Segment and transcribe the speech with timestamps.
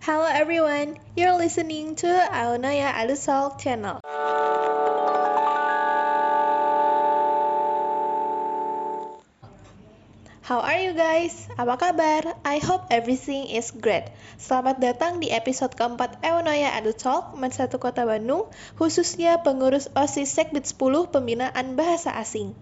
[0.00, 4.00] Hello everyone, you're listening to Aonaya Alusol channel.
[10.40, 11.36] How are you guys?
[11.60, 12.32] Apa kabar?
[12.48, 14.08] I hope everything is great.
[14.40, 18.48] Selamat datang di episode keempat Eunoya Adu Talk, Satu Kota Bandung,
[18.80, 22.56] khususnya pengurus OSIS Sekbid 10 Pembinaan Bahasa Asing.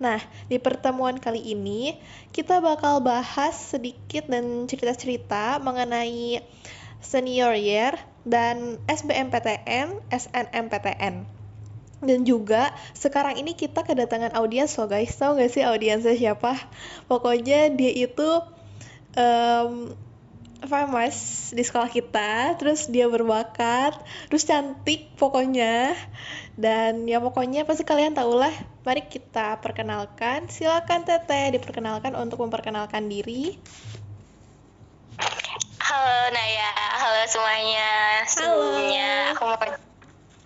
[0.00, 2.00] Nah, di pertemuan kali ini
[2.32, 6.40] kita bakal bahas sedikit dan cerita-cerita mengenai
[7.04, 7.94] senior year
[8.24, 11.40] dan SBMPTN, SNMPTN
[12.00, 15.12] dan juga sekarang ini kita kedatangan audiens loh guys.
[15.20, 16.56] Tau gak sih audiensnya siapa?
[17.06, 18.28] Pokoknya dia itu
[19.16, 19.92] um,
[20.64, 23.96] famous di sekolah kita terus dia berbakat
[24.28, 25.96] terus cantik pokoknya.
[26.60, 28.52] Dan ya pokoknya pasti kalian tau lah.
[28.84, 30.52] Mari kita perkenalkan.
[30.52, 33.56] Silakan teteh diperkenalkan untuk memperkenalkan diri.
[35.80, 37.90] Halo Naya, halo semuanya.
[38.28, 39.79] Sebelumnya aku mau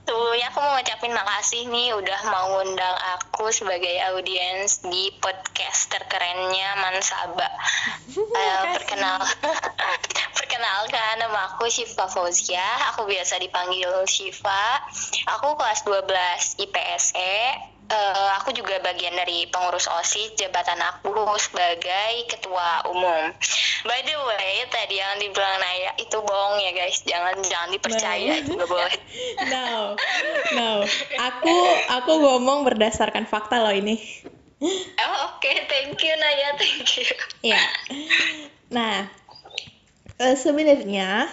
[0.04, 6.76] Sebelumnya aku mau ngucapin makasih nih udah mau ngundang aku sebagai audiens di podcast terkerennya
[6.76, 7.48] Mansaba.
[8.36, 9.24] uh, perkenal
[10.36, 14.84] perkenalkan nama aku Syifa Fauzia, aku biasa dipanggil Syifa.
[15.40, 16.04] Aku kelas 12
[16.68, 23.32] IPSE uh, aku juga bagian dari pengurus OSIS jabatan aku sebagai ketua umum.
[23.84, 28.64] By the way, tadi yang dibilang Naya itu bohong ya guys, jangan jangan dipercaya juga
[28.64, 28.94] boleh.
[29.52, 29.66] no,
[30.56, 30.70] no,
[31.20, 31.56] aku
[31.92, 34.00] aku ngomong berdasarkan fakta loh ini.
[34.64, 35.68] Oh, Oke, okay.
[35.68, 37.08] thank you Naya, thank you.
[37.44, 37.60] Ya,
[38.72, 39.12] nah
[40.16, 41.28] uh, sebenarnya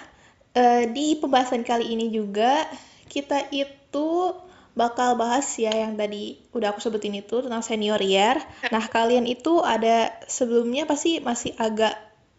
[0.55, 2.67] uh, di pembahasan kali ini juga
[3.07, 4.35] kita itu
[4.71, 8.39] bakal bahas ya yang tadi udah aku sebutin itu tentang senior year.
[8.71, 11.95] Nah, kalian itu ada sebelumnya pasti masih agak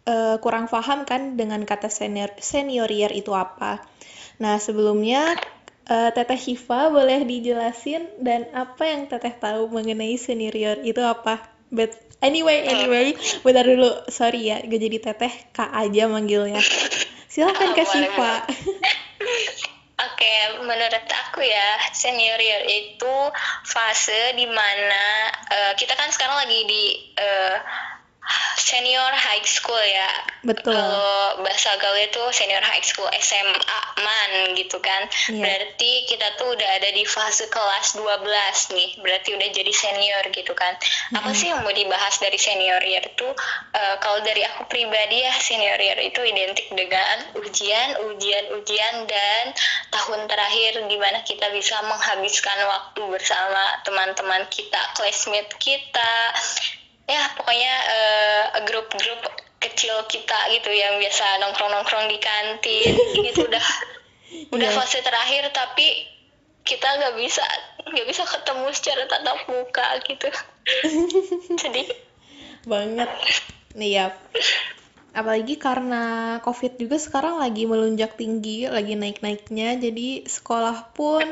[0.08, 3.84] uh, kurang paham kan dengan kata senior senior year itu apa.
[4.40, 5.36] Nah, sebelumnya
[5.86, 11.42] uh, Teteh Shiva boleh dijelasin dan apa yang Teteh tahu mengenai senior year itu apa?
[11.72, 14.08] But anyway, anyway, bentar dulu.
[14.08, 16.60] Sorry ya, gak jadi Teteh, Kak aja manggilnya.
[17.32, 18.44] Silahkan Kak Shiva.
[18.44, 18.81] Oke,
[20.62, 23.14] menurut aku ya senior year itu
[23.66, 25.06] fase di mana
[25.50, 26.84] uh, eh, kita kan sekarang lagi di
[27.18, 27.56] uh,
[28.56, 30.10] senior high school ya.
[30.42, 30.74] Betul.
[30.74, 35.06] Kalau bahasa gaul itu senior high school SMA man gitu kan.
[35.30, 35.44] Yeah.
[35.44, 38.90] Berarti kita tuh udah ada di fase kelas 12 nih.
[39.02, 40.74] Berarti udah jadi senior gitu kan.
[40.78, 41.18] Mm-hmm.
[41.20, 43.28] Apa sih yang mau dibahas dari senior year itu?
[43.76, 49.44] Uh, kalau dari aku pribadi ya senior year itu identik dengan ujian, ujian, ujian dan
[49.92, 56.14] tahun terakhir di mana kita bisa menghabiskan waktu bersama teman-teman kita, classmate kita,
[57.12, 59.20] ya pokoknya uh, grup-grup
[59.62, 62.92] kecil kita gitu yang biasa nongkrong-nongkrong di kantin
[63.22, 63.44] gitu.
[63.48, 63.66] Udah
[64.32, 64.80] udah yeah.
[64.80, 66.08] fase terakhir tapi
[66.64, 67.44] kita nggak bisa
[67.84, 70.28] nggak bisa ketemu secara tatap muka gitu.
[71.62, 71.88] Sedih
[72.64, 73.12] banget.
[73.76, 74.06] Nih ya.
[75.12, 81.28] Apalagi karena covid juga sekarang lagi melunjak tinggi lagi naik naiknya jadi sekolah pun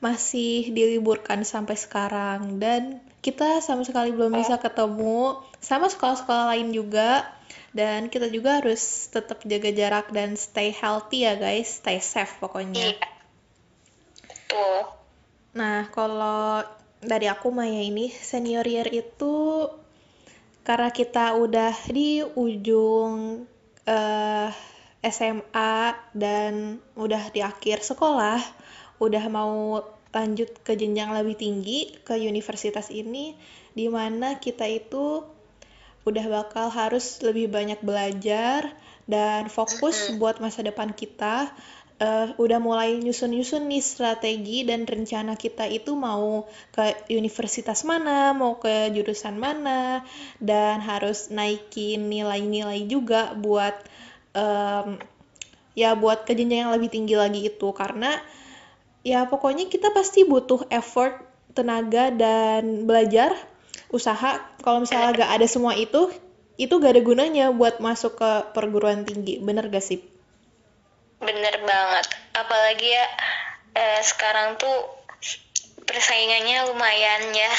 [0.00, 2.56] masih diliburkan sampai sekarang.
[2.56, 5.40] Dan kita sama sekali belum bisa ketemu.
[5.60, 7.28] Sama sekolah-sekolah lain juga.
[7.70, 11.80] Dan kita juga harus tetap jaga jarak dan stay healthy ya guys.
[11.84, 12.96] Stay safe pokoknya.
[14.50, 14.90] Iya.
[15.54, 16.64] Nah kalau
[17.00, 19.66] dari aku Maya ini senior year itu
[20.60, 23.46] karena kita udah di ujung
[23.88, 24.48] uh,
[25.00, 28.38] eh, SMA dan udah di akhir sekolah
[29.00, 33.38] udah mau lanjut ke jenjang lebih tinggi ke universitas ini
[33.74, 35.22] di mana kita itu
[36.02, 38.72] udah bakal harus lebih banyak belajar
[39.04, 41.52] dan fokus buat masa depan kita.
[42.00, 48.56] Uh, udah mulai nyusun-nyusun nih strategi dan rencana kita itu mau ke universitas mana, mau
[48.56, 50.00] ke jurusan mana,
[50.40, 53.76] dan harus naikin nilai-nilai juga buat
[54.32, 54.96] um,
[55.76, 57.68] ya buat ke jenjang yang lebih tinggi lagi itu.
[57.76, 58.16] Karena
[59.06, 61.20] ya pokoknya kita pasti butuh effort,
[61.56, 63.34] tenaga dan belajar,
[63.90, 64.40] usaha.
[64.60, 66.12] Kalau misalnya gak ada semua itu,
[66.60, 69.40] itu gak ada gunanya buat masuk ke perguruan tinggi.
[69.40, 70.00] Bener gak sih?
[71.20, 72.06] Bener banget.
[72.36, 73.06] Apalagi ya
[73.76, 75.00] eh, sekarang tuh
[75.84, 77.52] persaingannya lumayan ya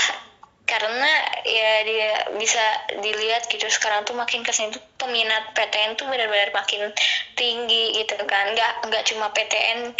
[0.72, 1.12] karena
[1.44, 2.64] ya dia bisa
[3.04, 6.96] dilihat gitu sekarang tuh makin ke sini tuh peminat PTN tuh benar-benar makin
[7.36, 9.92] tinggi gitu kan nggak nggak cuma PTN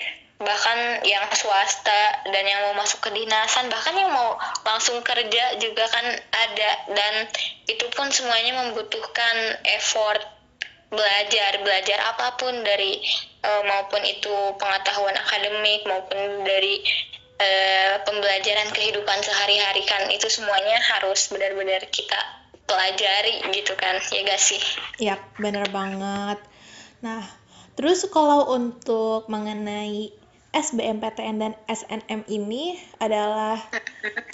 [0.42, 5.86] bahkan yang swasta dan yang mau masuk ke dinasan bahkan yang mau langsung kerja juga
[5.90, 7.14] kan ada dan
[7.70, 9.36] itu pun semuanya membutuhkan
[9.80, 10.22] effort
[10.92, 13.00] belajar belajar apa pun dari
[13.48, 16.84] uh, maupun itu pengetahuan akademik maupun dari
[17.40, 22.20] uh, pembelajaran kehidupan sehari-hari kan itu semuanya harus benar-benar kita
[22.68, 24.62] pelajari gitu kan ya gak sih?
[25.00, 26.40] Ya bener banget.
[27.00, 27.24] Nah
[27.80, 30.21] terus kalau untuk mengenai
[30.52, 33.56] SBMPTN dan SNM ini adalah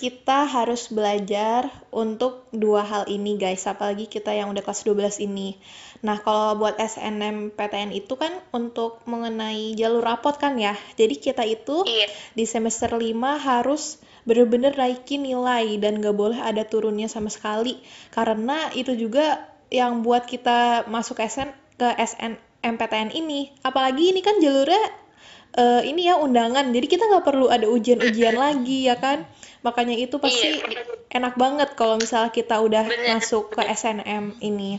[0.01, 5.61] kita harus belajar untuk dua hal ini guys, apalagi kita yang udah kelas 12 ini.
[6.01, 10.73] Nah, kalau buat SNMPTN itu kan untuk mengenai jalur rapot kan ya.
[10.97, 12.09] Jadi kita itu iya.
[12.33, 17.77] di semester 5 harus bener-bener naikin nilai dan gak boleh ada turunnya sama sekali.
[18.09, 23.53] Karena itu juga yang buat kita masuk SN ke SNMPTN ini.
[23.61, 25.06] Apalagi ini kan jalurnya
[25.55, 26.69] uh, ini ya undangan.
[26.75, 29.23] Jadi kita nggak perlu ada ujian-ujian lagi ya kan?
[29.63, 30.83] Makanya itu pasti iya.
[31.11, 34.77] enak banget kalau misalnya kita udah bener, masuk ke SNM ini.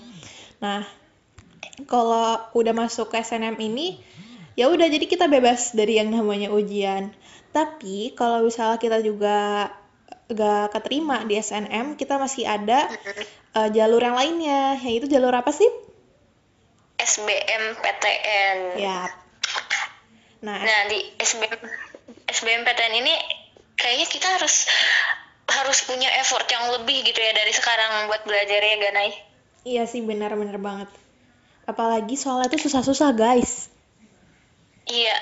[0.60, 0.86] Nah
[1.86, 4.02] kalau udah masuk ke SNM ini
[4.58, 7.10] ya udah jadi kita bebas dari yang namanya ujian.
[7.50, 9.70] Tapi kalau misalnya kita juga
[10.28, 12.86] gak keterima di SNM kita masih ada
[13.56, 14.78] uh, jalur yang lainnya.
[14.78, 15.68] Yaitu jalur apa sih?
[16.98, 19.27] SBMPTN ya
[20.38, 21.58] Nah, nah di SBM
[22.30, 23.14] SBMPTN ini
[23.74, 24.70] kayaknya kita harus
[25.48, 29.10] harus punya effort yang lebih gitu ya dari sekarang buat belajar ya Ganai.
[29.66, 30.88] Iya sih benar-benar banget.
[31.66, 33.68] Apalagi soalnya itu susah-susah guys.
[34.88, 35.16] Iya,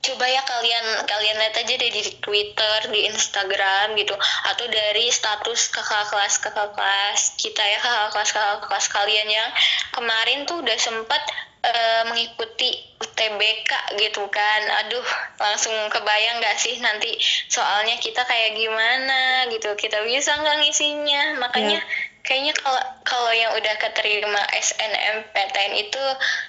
[0.00, 4.12] coba ya kalian kalian lihat aja deh di Twitter, di Instagram gitu,
[4.48, 9.48] atau dari status kakak kelas kakak kelas kita ya kakak kelas kakak kelas kalian yang
[9.96, 11.20] kemarin tuh udah sempat
[11.64, 12.70] uh, mengikuti
[13.00, 14.62] UTBK gitu kan.
[14.84, 15.06] Aduh
[15.40, 17.16] langsung kebayang gak sih nanti
[17.48, 19.72] soalnya kita kayak gimana gitu.
[19.76, 21.22] Kita bisa nggak ngisinya?
[21.40, 22.22] Makanya yeah.
[22.24, 26.02] kayaknya kalau kalau yang udah keterima SNMPTN itu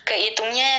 [0.08, 0.72] kehitungnya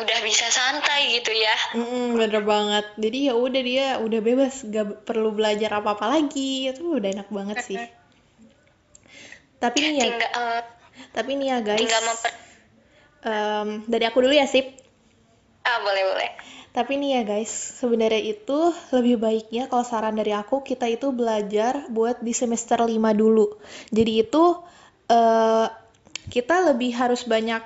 [0.00, 1.56] udah bisa santai gitu ya.
[1.76, 2.86] Mm, bener banget.
[2.96, 6.70] Jadi ya udah dia udah bebas gak perlu belajar apa apa lagi.
[6.70, 7.80] Itu udah enak banget sih.
[9.60, 10.60] Tapi nih ya tinggal, uh,
[11.12, 11.80] tapi nih ya guys.
[11.84, 12.32] tinggal memper
[13.24, 14.66] um, dari aku dulu ya sip?
[15.64, 16.30] Ah boleh boleh.
[16.70, 17.50] Tapi nih ya guys
[17.82, 18.58] sebenarnya itu
[18.94, 23.58] lebih baiknya kalau saran dari aku kita itu belajar buat di semester 5 dulu.
[23.90, 24.44] Jadi itu
[25.10, 25.66] uh,
[26.30, 27.60] kita lebih harus banyak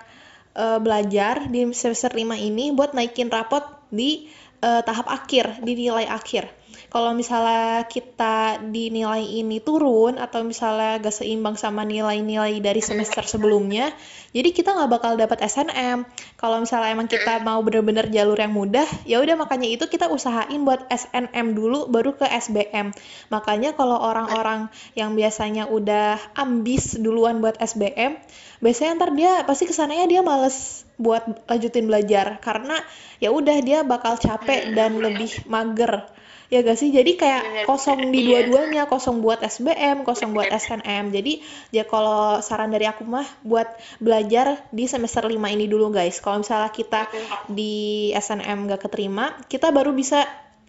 [0.56, 3.62] uh, belajar di semester 5 ini buat naikin rapot
[3.92, 4.32] di
[4.64, 6.48] uh, tahap akhir di nilai akhir
[6.88, 13.26] kalau misalnya kita di nilai ini turun atau misalnya gak seimbang sama nilai-nilai dari semester
[13.26, 13.90] sebelumnya,
[14.34, 16.02] jadi kita nggak bakal dapat SNM.
[16.34, 20.66] Kalau misalnya emang kita mau bener-bener jalur yang mudah, ya udah makanya itu kita usahain
[20.66, 22.90] buat SNM dulu baru ke SBM.
[23.30, 24.66] Makanya kalau orang-orang
[24.98, 28.18] yang biasanya udah ambis duluan buat SBM,
[28.58, 32.78] biasanya ntar dia pasti ke sananya dia males buat lanjutin belajar karena
[33.18, 36.06] ya udah dia bakal capek dan lebih mager
[36.54, 36.94] ya gak sih?
[36.94, 38.46] Jadi kayak kosong di iya.
[38.46, 41.42] dua-duanya kosong buat SBM kosong buat SNM jadi
[41.74, 43.66] ya kalau saran dari aku mah buat
[43.98, 46.22] belajar di semester 5 ini dulu guys.
[46.22, 47.10] Kalau misalnya kita
[47.50, 50.22] di SNM gak keterima kita baru bisa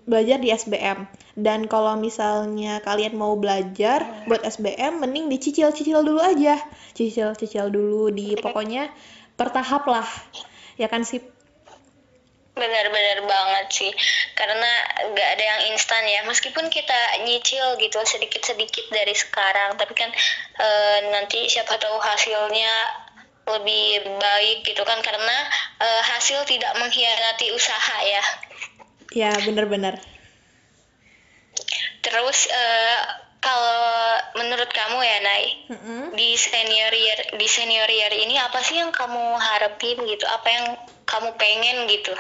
[0.06, 6.62] belajar di SBM dan kalau misalnya kalian mau belajar buat SBM mending dicicil-cicil dulu aja.
[6.94, 8.90] Cicil-cicil dulu di pokoknya
[9.34, 10.06] bertahap lah.
[10.78, 11.35] Ya kan sih
[12.56, 13.92] Benar-benar banget sih,
[14.32, 14.72] karena
[15.12, 16.24] nggak ada yang instan ya.
[16.24, 20.08] Meskipun kita nyicil gitu sedikit-sedikit dari sekarang, tapi kan
[20.56, 20.68] e,
[21.12, 22.72] nanti siapa tahu hasilnya
[23.52, 25.38] lebih baik gitu kan, karena
[25.84, 28.24] e, hasil tidak mengkhianati usaha ya.
[29.12, 30.00] Ya benar-benar.
[32.08, 32.64] Terus e,
[33.44, 33.84] kalau
[34.40, 35.44] menurut kamu ya Nay,
[35.76, 36.02] mm-hmm.
[36.16, 40.24] di senior year di senior year ini apa sih yang kamu harapin gitu?
[40.24, 40.66] Apa yang
[41.04, 42.16] kamu pengen gitu?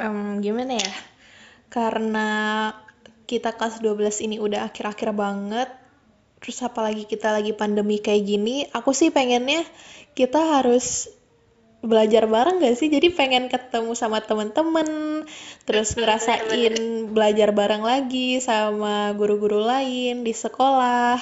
[0.00, 0.92] Um, gimana ya?
[1.70, 2.28] Karena
[3.24, 5.70] kita kelas 12 ini udah akhir-akhir banget
[6.44, 9.64] terus apalagi kita lagi pandemi kayak gini aku sih pengennya
[10.12, 11.08] kita harus
[11.84, 12.88] belajar bareng gak sih?
[12.88, 14.88] Jadi pengen ketemu sama temen-temen
[15.68, 21.20] terus ngerasain belajar bareng lagi sama guru-guru lain di sekolah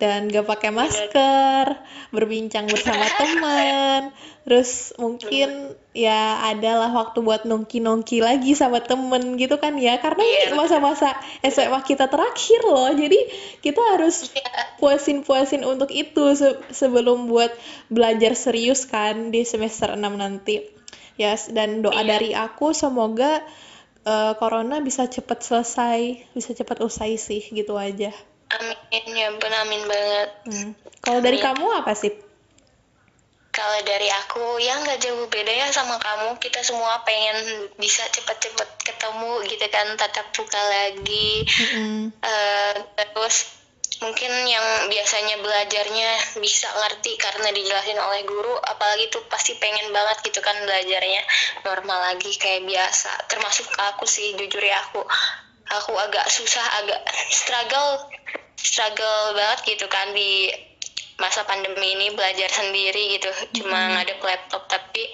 [0.00, 1.76] dan gak pakai masker,
[2.08, 4.16] berbincang bersama teman,
[4.48, 10.44] terus mungkin ya adalah waktu buat nongki-nongki lagi sama temen gitu kan ya, karena ini
[10.48, 10.56] iya.
[10.56, 11.12] masa-masa
[11.44, 13.20] SMA kita terakhir loh, jadi
[13.60, 14.80] kita harus iya.
[14.80, 17.52] puasin-puasin untuk itu se sebelum buat
[17.92, 20.64] belajar serius kan di semester 6 nanti.
[21.20, 22.16] Ya, yes, dan doa iya.
[22.16, 23.44] dari aku semoga
[24.08, 28.16] uh, corona bisa cepat selesai, bisa cepat usai sih gitu aja.
[28.50, 30.30] Amin ya ampun amin banget.
[30.50, 30.70] Hmm.
[31.06, 32.10] Kalau dari kamu apa sih?
[33.50, 38.68] kalau dari aku ya nggak jauh beda ya sama kamu kita semua pengen bisa cepet-cepet
[38.86, 42.14] ketemu gitu kan tatap muka lagi mm-hmm.
[42.22, 43.58] uh, terus
[44.00, 50.24] mungkin yang biasanya belajarnya bisa ngerti karena dijelasin oleh guru apalagi tuh pasti pengen banget
[50.24, 51.20] gitu kan belajarnya
[51.66, 55.04] normal lagi kayak biasa termasuk aku sih jujur ya aku
[55.68, 58.08] aku agak susah agak struggle
[58.60, 60.52] struggle banget gitu kan di
[61.20, 63.30] masa pandemi ini belajar sendiri gitu.
[63.60, 63.92] Cuma mm -hmm.
[63.96, 65.04] ngadep laptop tapi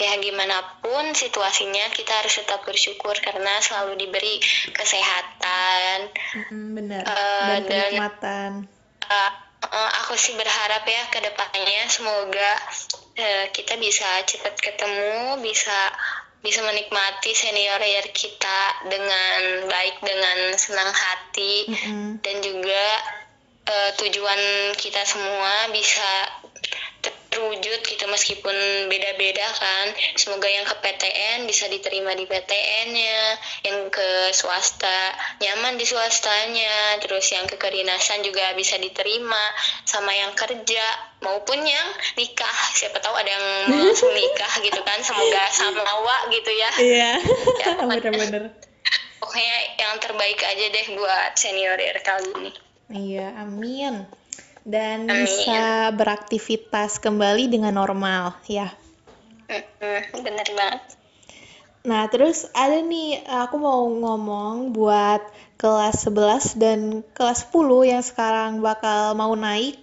[0.00, 4.40] ya gimana pun situasinya kita harus tetap bersyukur karena selalu diberi
[4.72, 6.08] kesehatan
[6.48, 7.02] mm, benar.
[7.04, 8.50] uh, dan kenikmatan.
[9.04, 12.52] uh, uh, aku sih berharap ya ke depannya semoga
[13.20, 15.92] uh, kita bisa cepat ketemu bisa
[16.40, 22.08] bisa menikmati senior year kita dengan baik dengan senang hati mm -hmm.
[22.24, 22.86] dan juga
[23.68, 24.40] uh, tujuan
[24.80, 26.10] kita semua bisa
[27.30, 28.54] terwujud gitu meskipun
[28.90, 29.86] beda-beda kan.
[30.18, 33.18] Semoga yang ke PTN bisa diterima di PTN-nya
[33.70, 39.40] yang ke swasta nyaman di swastanya terus yang ke kedinasan juga bisa diterima
[39.86, 40.84] sama yang kerja
[41.22, 42.58] maupun yang nikah.
[42.74, 46.70] Siapa tahu ada yang mau langsung nikah gitu kan semoga sama awak gitu ya.
[46.82, 47.12] Iya.
[47.62, 48.44] Ya, bener-bener.
[49.22, 52.52] Pokoknya yang terbaik aja deh buat senior kali ini.
[52.90, 54.19] Iya, amin.
[54.62, 55.24] Dan amin.
[55.24, 58.70] bisa beraktivitas kembali dengan normal, ya.
[60.14, 60.82] Bener banget.
[61.80, 65.24] Nah, terus ada nih, aku mau ngomong buat
[65.56, 66.80] kelas 11 dan
[67.16, 69.80] kelas 10 yang sekarang bakal mau naik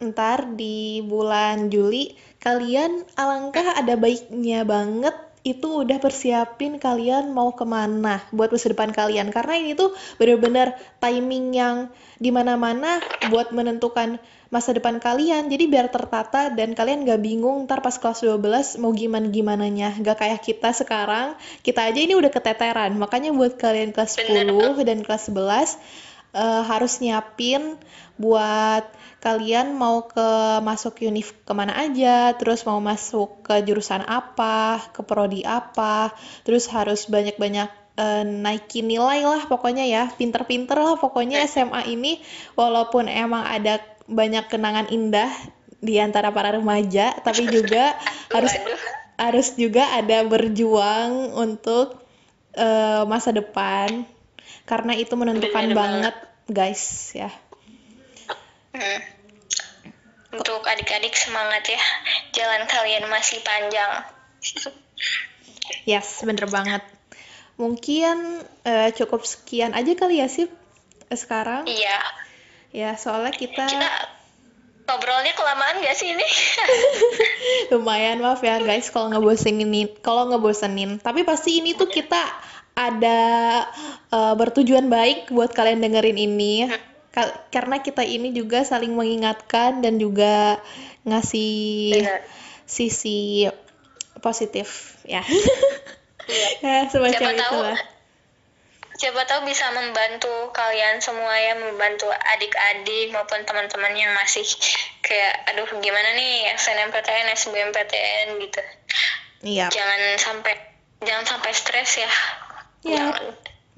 [0.00, 2.12] ntar di bulan Juli.
[2.40, 8.92] Kalian alangkah ada baiknya banget itu udah persiapin kalian mau ke mana buat masa depan
[8.92, 9.32] kalian.
[9.32, 11.76] Karena ini tuh bener-bener timing yang
[12.20, 13.00] di mana-mana
[13.32, 14.20] buat menentukan
[14.52, 15.48] masa depan kalian.
[15.48, 19.96] Jadi biar tertata dan kalian gak bingung ntar pas kelas 12 mau gimana gimana nya
[19.96, 22.92] gak kayak kita sekarang kita aja ini udah keteteran.
[23.00, 25.48] Makanya buat kalian kelas 10 dan kelas 11 uh,
[26.36, 27.80] eh, harus nyiapin
[28.20, 28.84] buat
[29.20, 30.28] kalian mau ke
[30.64, 36.64] masuk univ ke mana aja, terus mau masuk ke jurusan apa, ke prodi apa, terus
[36.72, 37.68] harus banyak-banyak
[38.00, 42.24] uh, naikin nilai lah pokoknya ya, pinter-pinter lah pokoknya SMA ini.
[42.56, 45.28] Walaupun emang ada banyak kenangan indah
[45.84, 47.92] di antara para remaja, tapi juga
[48.34, 48.56] harus
[49.20, 52.00] harus juga ada berjuang untuk
[52.56, 54.08] uh, masa depan.
[54.64, 56.16] Karena itu menentukan banget
[56.48, 57.28] guys ya.
[58.80, 59.00] Hmm.
[60.40, 61.82] Untuk adik-adik semangat ya,
[62.32, 63.92] jalan kalian masih panjang.
[65.90, 66.80] yes, bener banget.
[67.60, 70.48] Mungkin uh, cukup sekian aja kali ya sih
[71.12, 71.68] sekarang.
[71.68, 71.98] Iya.
[72.70, 73.90] Ya, soalnya kita, kita
[74.86, 76.24] ngobrolnya kelamaan gak sih ini?
[77.74, 81.02] Lumayan maaf ya guys kalau ngebosenin kalau ngebosenin.
[81.02, 82.22] Tapi pasti ini tuh kita
[82.78, 83.20] ada
[84.14, 86.70] uh, bertujuan baik buat kalian dengerin ini.
[86.70, 86.89] Hmm
[87.50, 90.62] karena kita ini juga saling mengingatkan dan juga
[91.02, 92.20] ngasih Benar.
[92.70, 93.50] sisi
[94.22, 95.24] positif ya.
[96.30, 96.46] Iya.
[96.64, 97.78] ya semacam siapa tahu, itulah.
[99.00, 104.46] Siapa tahu bisa membantu kalian semua ya, membantu adik-adik maupun teman-teman yang masih
[105.02, 108.62] kayak aduh gimana nih SNMPTN, SBMPTN gitu.
[109.42, 109.66] Iya.
[109.72, 110.54] Jangan sampai
[111.02, 112.10] jangan sampai stres ya.
[112.86, 113.04] Iya.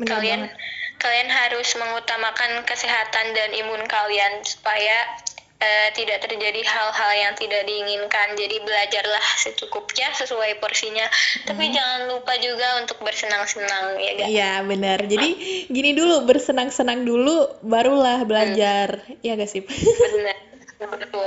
[0.02, 5.18] kalian banget kalian harus mengutamakan kesehatan dan imun kalian supaya
[5.62, 8.38] uh, tidak terjadi hal-hal yang tidak diinginkan.
[8.38, 11.06] Jadi belajarlah secukupnya sesuai porsinya.
[11.06, 11.46] Hmm.
[11.50, 14.30] Tapi jangan lupa juga untuk bersenang-senang ya guys.
[14.30, 14.98] Iya benar.
[15.06, 15.28] Jadi
[15.70, 19.02] gini dulu bersenang-senang dulu barulah belajar.
[19.06, 19.26] Hmm.
[19.26, 19.66] Ya sih?
[19.66, 20.36] Benar.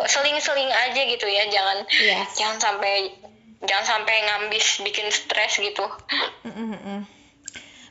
[0.07, 1.43] Seling-seling aja gitu ya.
[1.47, 2.35] Jangan yes.
[2.35, 3.11] jangan sampai
[3.63, 5.85] jangan sampai ngambis bikin stres gitu.
[6.43, 6.99] Mm -mm.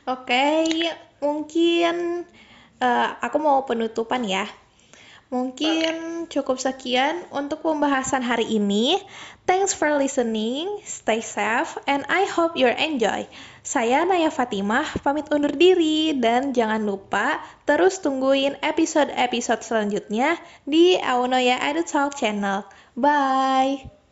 [0.05, 0.69] Oke,
[1.17, 2.25] mungkin
[2.77, 4.45] uh, aku mau penutupan ya.
[5.33, 9.01] Mungkin cukup sekian untuk pembahasan hari ini.
[9.49, 13.25] Thanks for listening, stay safe, and I hope you enjoy.
[13.65, 20.37] Saya Naya Fatimah, pamit undur diri, dan jangan lupa terus tungguin episode-episode selanjutnya
[20.69, 22.61] di Aunoya Edu Talk channel.
[22.93, 24.04] Bye!